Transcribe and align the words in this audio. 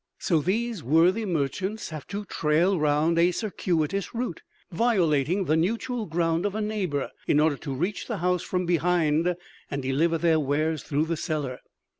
So 0.17 0.39
these 0.39 0.81
worthy 0.81 1.25
merchants 1.25 1.89
have 1.91 2.07
to 2.07 2.25
trail 2.25 2.79
round 2.79 3.19
a 3.19 3.29
circuitous 3.31 4.15
route, 4.15 4.41
violating 4.71 5.45
the 5.45 5.55
neutral 5.55 6.07
ground 6.07 6.43
of 6.43 6.55
a 6.55 6.59
neighbor, 6.61 7.11
in 7.27 7.39
order 7.39 7.57
to 7.57 7.71
reach 7.75 8.07
the 8.07 8.17
house 8.17 8.41
from 8.41 8.65
behind 8.65 9.35
and 9.69 9.83
deliver 9.83 10.17
their 10.17 10.39
wares 10.39 10.81
through 10.81 11.05
the 11.05 11.17
cellar. 11.17 11.59